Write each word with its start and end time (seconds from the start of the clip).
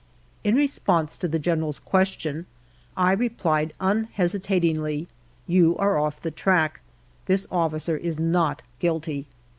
In 0.43 0.55
response 0.55 1.15
to 1.17 1.27
the 1.27 1.37
General's 1.37 1.77
question 1.77 2.47
I 2.97 3.11
replied 3.11 3.71
unhesi 3.79 4.39
tatingly: 4.41 5.05
"You 5.45 5.77
are 5.77 5.95
off 5.99 6.19
the 6.19 6.31
track; 6.31 6.81
this 7.27 7.45
officer 7.51 7.97
is 7.97 8.17
not 8.17 8.63
guilty." 8.79 9.27